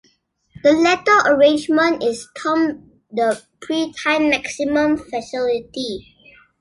[0.63, 6.15] The latter arrangement is termed the "pre-timed Maximum Facility".